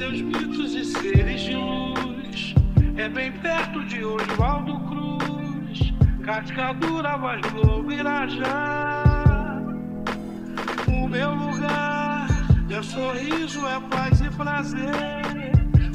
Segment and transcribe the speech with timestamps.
[0.00, 2.54] seus mitos e seres de luz.
[2.96, 5.92] É bem perto de Oswaldo Cruz,
[6.24, 9.62] Cascadura, Vaz Globo, Irajá.
[10.88, 12.28] O meu lugar
[12.70, 15.52] é sorriso, é paz e prazer.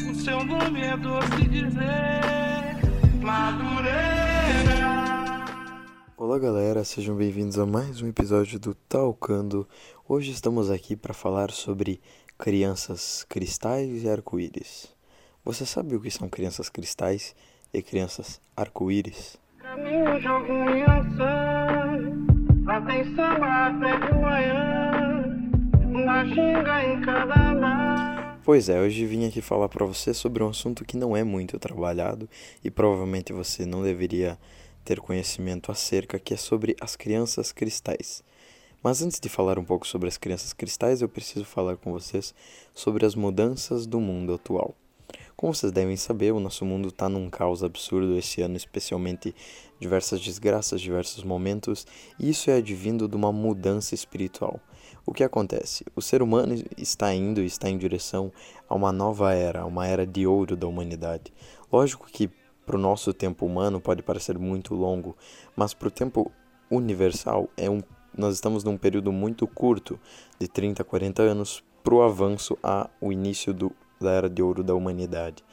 [0.08, 2.76] O seu nome é doce dizer,
[3.24, 4.86] Madureira.
[6.16, 9.68] Olá galera, sejam bem-vindos a mais um episódio do Talcando.
[10.08, 12.00] Hoje estamos aqui para falar sobre
[12.38, 14.94] crianças cristais e arco-íris.
[15.44, 17.36] Você sabe o que são crianças cristais
[17.74, 19.38] e crianças arco-íris?
[19.58, 20.66] Caminho algum
[22.68, 24.92] atenção até de manhã,
[25.86, 28.40] uma ginga em cada mar.
[28.44, 31.58] Pois é, hoje vim aqui falar para você sobre um assunto que não é muito
[31.58, 32.30] trabalhado
[32.64, 34.38] e provavelmente você não deveria
[34.84, 38.24] ter conhecimento acerca, que é sobre as crianças cristais.
[38.86, 42.36] Mas antes de falar um pouco sobre as crianças cristais, eu preciso falar com vocês
[42.72, 44.76] sobre as mudanças do mundo atual.
[45.36, 49.34] Como vocês devem saber, o nosso mundo está num caos absurdo esse ano, especialmente
[49.80, 51.88] diversas desgraças, diversos momentos,
[52.20, 54.60] e isso é advindo de uma mudança espiritual.
[55.04, 55.84] O que acontece?
[55.96, 58.32] O ser humano está indo e está em direção
[58.70, 61.34] a uma nova era, uma era de ouro da humanidade.
[61.74, 62.30] Lógico que
[62.64, 65.18] para o nosso tempo humano pode parecer muito longo,
[65.56, 66.32] mas para o tempo
[66.70, 67.82] universal é um,
[68.18, 70.00] nós estamos num período muito curto,
[70.40, 74.64] de 30 a 40 anos, para o avanço ao início do, da era de ouro
[74.64, 75.44] da humanidade.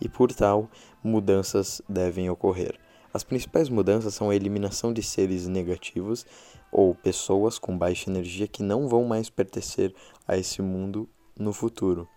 [0.00, 0.70] E por tal,
[1.02, 2.78] mudanças devem ocorrer.
[3.12, 6.24] As principais mudanças são a eliminação de seres negativos
[6.70, 9.92] ou pessoas com baixa energia que não vão mais pertencer
[10.28, 12.08] a esse mundo no futuro.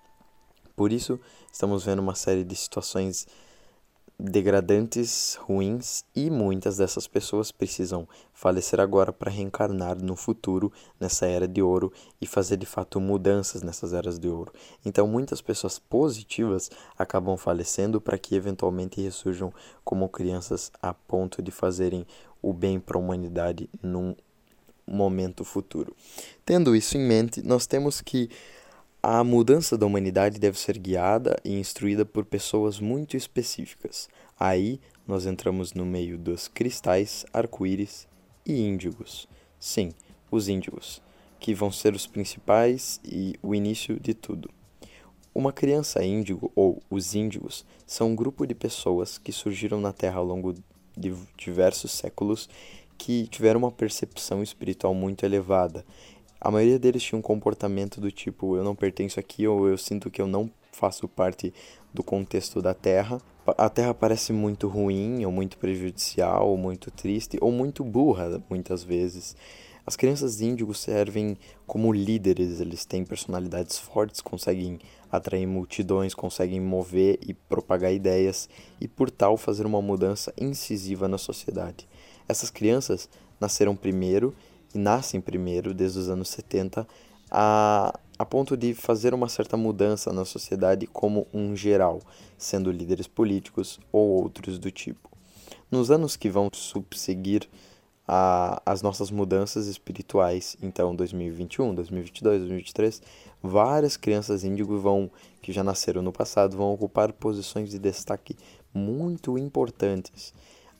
[0.76, 1.20] Por isso,
[1.52, 3.28] estamos vendo uma série de situações
[4.20, 11.48] degradantes, ruins e muitas dessas pessoas precisam falecer agora para reencarnar no futuro nessa era
[11.48, 14.54] de ouro e fazer de fato mudanças nessas eras de ouro.
[14.86, 19.54] Então muitas pessoas positivas acabam falecendo para que eventualmente ressurjam
[19.84, 22.06] como crianças a ponto de fazerem
[22.42, 24.16] o bem para a humanidade num
[24.86, 25.96] momento futuro.
[26.46, 28.30] Tendo isso em mente, nós temos que
[29.06, 34.08] a mudança da humanidade deve ser guiada e instruída por pessoas muito específicas.
[34.40, 38.08] Aí nós entramos no meio dos cristais, arco-íris
[38.46, 39.28] e índigos.
[39.60, 39.92] Sim,
[40.32, 41.02] os índigos,
[41.38, 44.50] que vão ser os principais e o início de tudo.
[45.36, 50.20] Uma criança índigo ou os índigos são um grupo de pessoas que surgiram na Terra
[50.20, 50.54] ao longo
[50.96, 52.48] de diversos séculos
[52.98, 55.84] que tiveram uma percepção espiritual muito elevada
[56.44, 60.12] a maioria deles tinha um comportamento do tipo: eu não pertenço aqui ou eu sinto
[60.12, 61.54] que eu não faço parte
[61.94, 63.22] do contexto da Terra.
[63.58, 68.84] A Terra parece muito ruim, ou muito prejudicial, ou muito triste, ou muito burra, muitas
[68.84, 69.36] vezes.
[69.86, 71.38] As crianças índigos servem
[71.68, 74.80] como líderes, eles têm personalidades fortes, conseguem
[75.12, 78.48] atrair multidões, conseguem mover e propagar ideias
[78.80, 81.88] e, por tal, fazer uma mudança incisiva na sociedade.
[82.30, 83.10] Essas crianças
[83.42, 84.34] nasceram primeiro
[84.74, 86.88] nascem primeiro, desde os anos 70,
[87.30, 92.00] a, a ponto de fazer uma certa mudança na sociedade como um geral,
[92.38, 95.10] sendo líderes políticos ou outros do tipo.
[95.72, 97.50] Nos anos que vão subseguir
[98.08, 103.02] a, as nossas mudanças espirituais, então 2021, 2022, 2023,
[103.42, 105.10] várias crianças índigo vão,
[105.42, 108.36] que já nasceram no passado, vão ocupar posições de destaque
[108.74, 110.34] muito importantes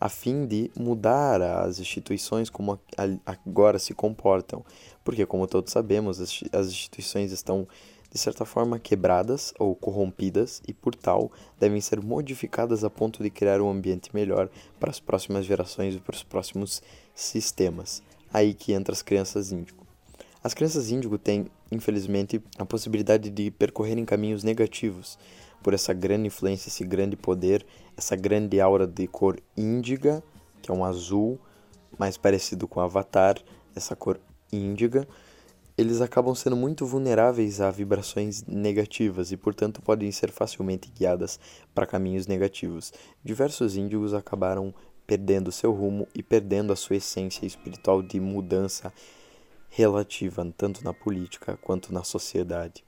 [0.04, 2.78] a fim de mudar as instituições como
[3.26, 4.62] agora se comportam.
[5.02, 7.66] Porque, como todos sabemos, as instituições estão,
[8.12, 13.30] de certa forma, quebradas ou corrompidas e, por tal, devem ser modificadas a ponto de
[13.30, 16.84] criar um ambiente melhor para as próximas gerações e para os próximos
[17.16, 18.04] sistemas.
[18.34, 19.88] Aí que entra as crianças índigo.
[20.44, 25.18] As crianças índigo têm, infelizmente, a possibilidade de percorrerem caminhos negativos
[25.64, 27.66] por essa grande influência, esse grande poder,
[27.98, 30.22] essa grande aura de cor índiga,
[30.62, 31.40] que é um azul
[31.98, 33.38] mais parecido com Avatar,
[33.76, 34.20] essa cor
[34.52, 35.08] índiga,
[35.76, 41.40] eles acabam sendo muito vulneráveis a vibrações negativas e, portanto, podem ser facilmente guiadas
[41.74, 42.94] para caminhos negativos.
[43.24, 44.74] Diversos índigos acabaram
[45.08, 48.94] perdendo seu rumo e perdendo a sua essência espiritual de mudança
[49.70, 52.84] relativa, tanto na política quanto na sociedade.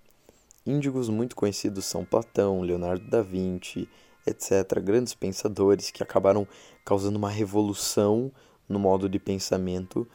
[0.65, 3.87] Índigos muito conhecidos são Platão, Leonardo da Vinci,
[4.25, 6.47] etc., grandes pensadores que acabaram
[6.83, 8.31] causando uma revolução
[8.67, 10.07] no modo de pensamento,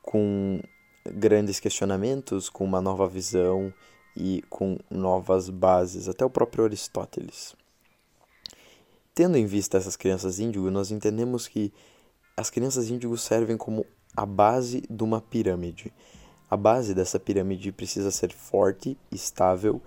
[0.00, 0.60] com
[1.04, 3.72] grandes questionamentos, com uma nova visão
[4.16, 7.54] e com novas bases, até o próprio Aristóteles.
[9.14, 11.72] Tendo em vista essas crianças índigo, nós entendemos que
[12.36, 13.84] as crianças índigo servem como
[14.16, 15.92] a base de uma pirâmide.
[16.50, 19.80] A base dessa pirâmide precisa ser forte, estável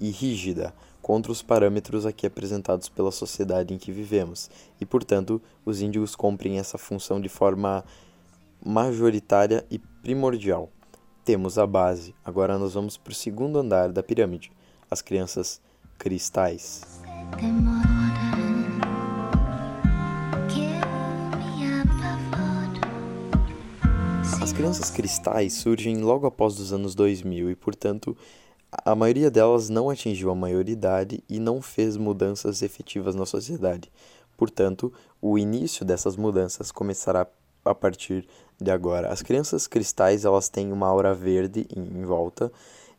[0.00, 5.80] e rígida, contra os parâmetros aqui apresentados pela sociedade em que vivemos, e portanto os
[5.80, 7.84] índigos cumprem essa função de forma
[8.64, 10.70] majoritária e primordial.
[11.24, 14.50] Temos a base, agora nós vamos para o segundo andar da pirâmide,
[14.90, 15.60] as crianças
[15.98, 16.82] cristais.
[24.46, 28.16] As crianças cristais surgem logo após os anos 2000 e, portanto,
[28.70, 33.90] a maioria delas não atingiu a maioridade e não fez mudanças efetivas na sociedade.
[34.36, 37.26] Portanto, o início dessas mudanças começará
[37.64, 38.24] a partir
[38.56, 39.08] de agora.
[39.08, 42.52] As crianças cristais, elas têm uma aura verde em, volta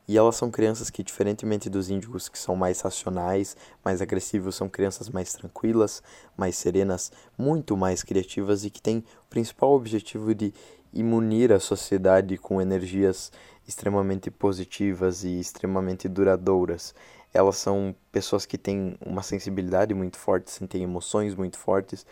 [0.06, 3.56] e elas são crianças que, diferentemente dos índigos que são mais racionais,
[3.86, 6.04] mais agressivos, são crianças mais tranquilas,
[6.36, 10.54] mais serenas, muito mais criativas e que têm o principal objetivo de
[10.94, 13.32] imunir a sociedade com energias
[13.68, 16.96] extremamente positivas e extremamente duradouras.
[17.34, 22.06] Elas são pessoas que têm uma sensibilidade muito forte, sentem emoções muito fortes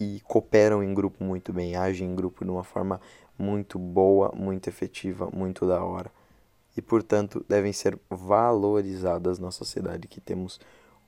[0.00, 3.00] e cooperam em grupo muito bem, agem em grupo de uma forma
[3.38, 6.10] muito boa, muito efetiva, muito da hora.
[6.76, 10.58] E, portanto, devem ser valorizadas na sociedade que temos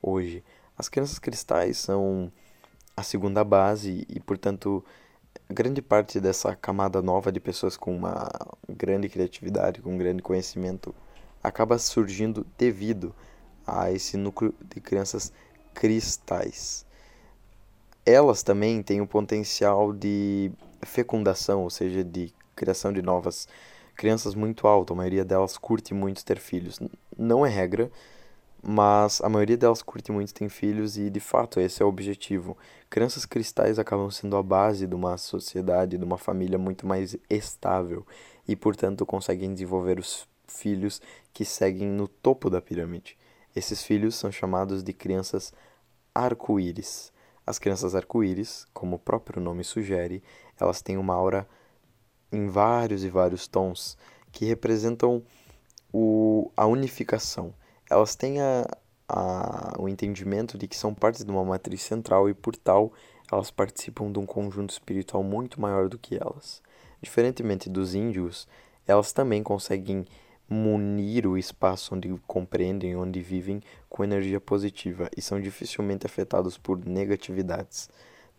[0.01, 0.43] hoje.
[0.77, 2.31] As crianças cristais são
[2.95, 4.83] a segunda base e, portanto,
[5.49, 8.29] grande parte dessa camada nova de pessoas com uma
[8.69, 10.93] grande criatividade, com um grande conhecimento,
[11.43, 13.13] acaba surgindo devido
[13.65, 15.31] a esse núcleo de crianças
[15.73, 16.85] cristais.
[18.05, 20.51] Elas também têm o potencial de
[20.83, 23.47] fecundação, ou seja, de criação de novas
[23.95, 24.93] crianças muito alto.
[24.93, 26.79] A maioria delas curte muito ter filhos.
[27.17, 27.91] Não é regra,
[28.67, 32.57] mas a maioria delas curte muito ter filhos e de fato esse é o objetivo.
[32.89, 38.03] Crianças cristais acabam sendo a base de uma sociedade, de uma família muito mais estável
[38.47, 40.99] e, portanto, conseguem desenvolver os filhos
[41.31, 43.15] que seguem no topo da pirâmide.
[43.55, 45.53] Esses filhos são chamados de crianças
[46.13, 47.13] arco-íris.
[47.45, 50.23] As crianças arco-íris, como o próprio nome sugere,
[50.59, 51.47] elas têm uma aura
[52.31, 53.95] em vários e vários tons
[54.31, 55.21] que representam
[55.93, 57.53] o, a unificação
[57.89, 58.65] elas têm a,
[59.07, 62.91] a, o entendimento de que são partes de uma matriz central e, por tal,
[63.31, 66.61] elas participam de um conjunto espiritual muito maior do que elas.
[67.01, 68.47] Diferentemente dos índios,
[68.87, 70.05] elas também conseguem
[70.47, 76.83] munir o espaço onde compreendem, onde vivem, com energia positiva e são dificilmente afetados por
[76.85, 77.89] negatividades.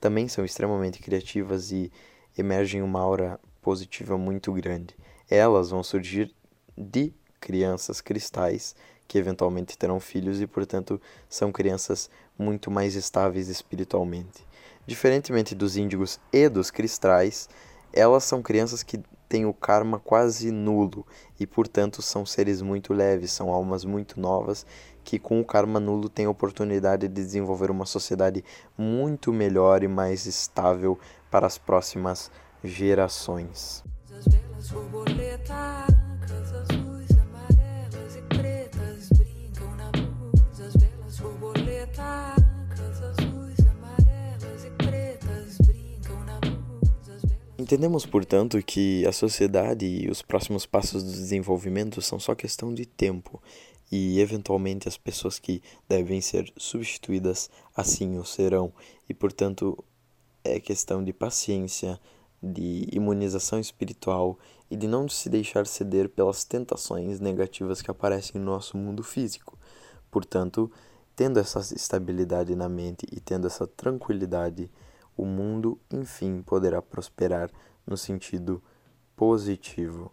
[0.01, 1.91] Também são extremamente criativas e
[2.39, 4.97] emergem uma aura positiva muito grande.
[5.29, 6.33] Elas vão surgir
[6.77, 8.75] de crianças cristais
[9.09, 14.47] que eventualmente terão filhos e, portanto, são crianças muito mais estáveis espiritualmente.
[14.87, 17.49] Diferentemente dos índigos e dos cristais,
[17.93, 21.07] elas são crianças que têm o karma quase nulo
[21.39, 24.67] e, portanto, são seres muito leves, são almas muito novas
[25.03, 28.45] que, com o karma nulo, têm a oportunidade de desenvolver uma sociedade
[28.77, 30.99] muito melhor e mais estável
[31.31, 32.31] para as próximas
[32.63, 33.85] gerações.
[47.67, 52.87] Entendemos, portanto, que a sociedade e os próximos passos do desenvolvimento são só questão de
[52.87, 53.43] tempo
[53.91, 58.73] e, eventualmente, as pessoas que devem ser substituídas assim o serão,
[59.09, 59.77] e, portanto,
[60.45, 61.99] é questão de paciência,
[62.41, 64.39] de imunização espiritual
[64.71, 69.59] e de não se deixar ceder pelas tentações negativas que aparecem no nosso mundo físico.
[70.09, 70.71] Portanto,
[71.17, 74.71] tendo essa estabilidade na mente e tendo essa tranquilidade,
[75.17, 77.51] o mundo, enfim, poderá prosperar
[77.87, 78.63] no sentido
[79.15, 80.13] positivo.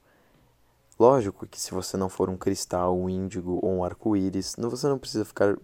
[1.00, 5.00] Lógico que se você não for um cristal, um índigo ou um arco-íris, você não
[5.00, 5.58] precisa ficar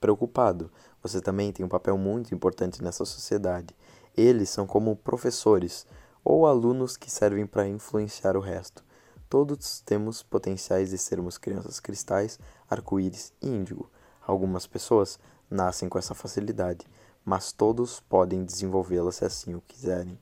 [0.00, 0.70] preocupado.
[1.02, 3.74] Você também tem um papel muito importante nessa sociedade.
[4.16, 5.86] Eles são como professores
[6.24, 8.84] ou alunos que servem para influenciar o resto.
[9.28, 12.38] Todos temos potenciais de sermos crianças cristais,
[12.68, 13.90] arco-íris e índigo.
[14.26, 15.18] Algumas pessoas
[15.50, 16.86] nascem com essa facilidade,
[17.24, 20.18] mas todos podem desenvolvê-la se assim o quiserem,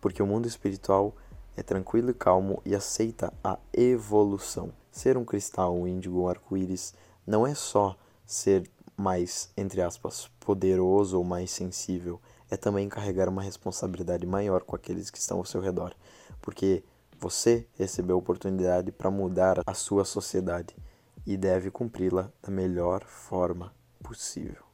[0.00, 1.14] porque o mundo espiritual
[1.56, 4.72] é tranquilo e calmo e aceita a evolução.
[4.90, 6.94] Ser um cristal, um índigo, um arco-íris
[7.26, 7.96] não é só
[8.26, 12.20] ser mais, entre aspas, poderoso ou mais sensível,
[12.50, 15.94] é também carregar uma responsabilidade maior com aqueles que estão ao seu redor,
[16.40, 16.84] porque
[17.18, 20.76] você recebeu a oportunidade para mudar a sua sociedade
[21.24, 23.72] e deve cumpri-la da melhor forma
[24.02, 24.71] possível.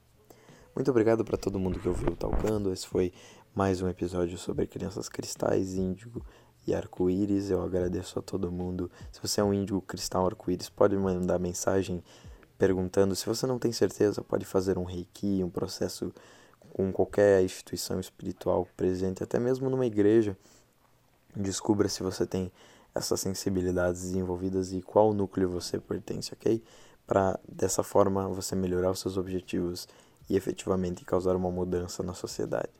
[0.78, 2.72] Muito obrigado para todo mundo que ouviu o Talcando.
[2.72, 3.12] Esse foi
[3.52, 6.24] mais um episódio sobre crianças cristais, índigo
[6.68, 7.50] e arco-íris.
[7.50, 8.88] Eu agradeço a todo mundo.
[9.10, 12.00] Se você é um índigo cristal arco-íris, pode mandar mensagem
[12.56, 13.16] perguntando.
[13.16, 16.14] Se você não tem certeza, pode fazer um reiki, um processo
[16.72, 20.38] com qualquer instituição espiritual presente, até mesmo numa igreja.
[21.34, 22.52] Descubra se você tem
[22.94, 26.62] essas sensibilidades desenvolvidas e qual núcleo você pertence, ok?
[27.04, 29.88] Para dessa forma você melhorar os seus objetivos
[30.28, 32.70] e efetivamente causar uma mudança na sociedade.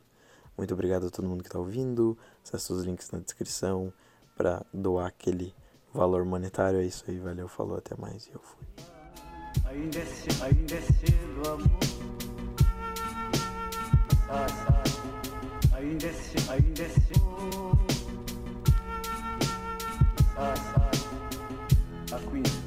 [0.56, 2.18] Muito obrigado a todo mundo que está ouvindo.
[2.44, 3.92] Acesse os links na descrição
[4.36, 5.54] para doar aquele
[5.94, 6.80] valor monetário.
[6.80, 8.66] É isso aí, valeu, falou, até mais e eu fui.
[22.10, 22.57] A Queen.